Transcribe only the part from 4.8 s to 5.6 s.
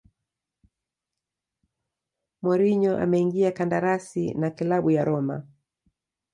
ya roma